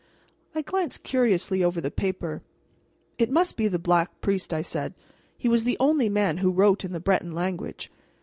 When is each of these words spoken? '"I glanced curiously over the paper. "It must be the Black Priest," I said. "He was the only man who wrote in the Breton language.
'"I 0.55 0.63
glanced 0.63 1.03
curiously 1.03 1.63
over 1.63 1.79
the 1.79 1.91
paper. 1.91 2.41
"It 3.19 3.29
must 3.29 3.55
be 3.55 3.67
the 3.67 3.77
Black 3.77 4.19
Priest," 4.19 4.51
I 4.51 4.63
said. 4.63 4.95
"He 5.37 5.47
was 5.47 5.63
the 5.63 5.77
only 5.79 6.09
man 6.09 6.37
who 6.37 6.49
wrote 6.51 6.83
in 6.83 6.91
the 6.91 6.99
Breton 6.99 7.33
language. 7.33 7.91